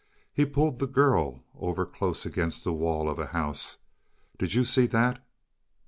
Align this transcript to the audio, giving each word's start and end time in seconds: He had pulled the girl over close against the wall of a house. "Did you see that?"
He 0.33 0.41
had 0.41 0.53
pulled 0.53 0.79
the 0.79 0.87
girl 0.87 1.43
over 1.59 1.85
close 1.85 2.25
against 2.25 2.63
the 2.63 2.73
wall 2.73 3.07
of 3.07 3.19
a 3.19 3.27
house. 3.27 3.77
"Did 4.39 4.55
you 4.55 4.65
see 4.65 4.87
that?" 4.87 5.23